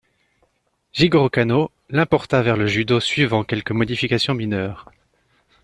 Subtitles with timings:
[0.95, 4.89] Jigorō Kano l'importa vers le judo suivant quelques modifications mineures.